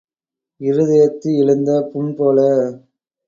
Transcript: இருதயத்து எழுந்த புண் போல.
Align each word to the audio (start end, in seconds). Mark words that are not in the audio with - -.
இருதயத்து 0.61 1.29
எழுந்த 1.37 1.71
புண் 1.93 2.11
போல. 2.15 2.39